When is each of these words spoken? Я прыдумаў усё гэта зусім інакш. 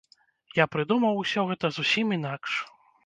Я 0.59 0.65
прыдумаў 0.75 1.21
усё 1.25 1.43
гэта 1.53 1.65
зусім 1.79 2.17
інакш. 2.19 2.51